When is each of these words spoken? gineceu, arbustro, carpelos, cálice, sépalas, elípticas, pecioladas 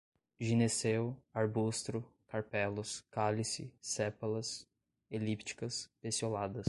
gineceu, 0.39 1.15
arbustro, 1.33 2.03
carpelos, 2.27 3.01
cálice, 3.11 3.71
sépalas, 3.79 4.67
elípticas, 5.11 5.89
pecioladas 6.01 6.59